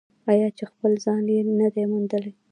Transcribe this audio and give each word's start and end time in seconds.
آیا 0.31 0.47
چې 0.57 0.63
خپل 0.71 0.91
ځای 1.05 1.21
یې 1.37 1.41
نه 1.59 1.67
دی 1.73 1.83
موندلی؟ 1.91 2.31